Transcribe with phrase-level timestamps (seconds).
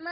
[0.00, 0.10] 妈